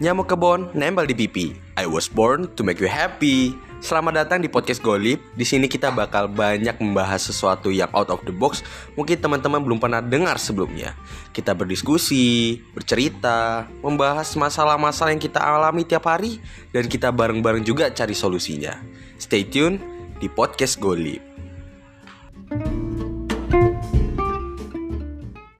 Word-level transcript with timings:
Nyamuk 0.00 0.32
kebon 0.32 0.72
nempel 0.72 1.04
di 1.04 1.12
pipi. 1.12 1.52
I 1.76 1.84
was 1.84 2.08
born 2.08 2.48
to 2.56 2.64
make 2.64 2.80
you 2.80 2.88
happy. 2.88 3.52
Selamat 3.84 4.24
datang 4.24 4.40
di 4.40 4.48
podcast 4.48 4.80
Golip. 4.80 5.20
Di 5.36 5.44
sini 5.44 5.68
kita 5.68 5.92
bakal 5.92 6.24
banyak 6.24 6.72
membahas 6.80 7.20
sesuatu 7.20 7.68
yang 7.68 7.92
out 7.92 8.08
of 8.08 8.24
the 8.24 8.32
box. 8.32 8.64
Mungkin 8.96 9.20
teman-teman 9.20 9.60
belum 9.60 9.76
pernah 9.76 10.00
dengar 10.00 10.40
sebelumnya. 10.40 10.96
Kita 11.36 11.52
berdiskusi, 11.52 12.64
bercerita, 12.72 13.68
membahas 13.84 14.32
masalah-masalah 14.40 15.12
yang 15.12 15.20
kita 15.20 15.36
alami 15.36 15.84
tiap 15.84 16.08
hari 16.08 16.40
dan 16.72 16.88
kita 16.88 17.12
bareng-bareng 17.12 17.60
juga 17.60 17.92
cari 17.92 18.16
solusinya. 18.16 18.80
Stay 19.20 19.44
tune 19.44 19.76
di 20.16 20.32
podcast 20.32 20.80
Golip. 20.80 21.29